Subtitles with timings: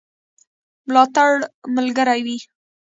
[0.87, 1.31] ملاتړ
[1.75, 2.37] ملګری وي.